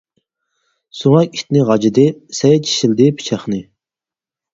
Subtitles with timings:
[0.99, 2.05] سۆڭەك ئىتنى غاجىدى،
[2.39, 3.61] سەي چىشلىدى پىچاقنى.